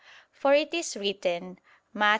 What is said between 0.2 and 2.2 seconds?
For it is written (Matt.